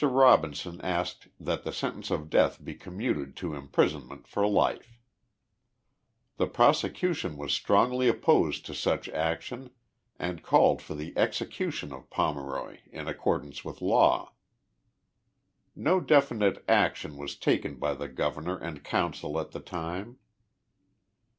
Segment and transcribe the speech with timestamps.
[0.03, 4.97] Robinson asked that the sentence of death be commuted to imprisonment for life.
[6.39, 6.53] Go THE LIFE OF JESSE IIARDIXG POMEROY.
[6.53, 9.69] The prosecution was strongly opposed to such action
[10.17, 14.33] and called for the execution of Pomeroy in accordance with law.
[15.77, 20.17] Xo definite action was taken by the Governor and Council at the time.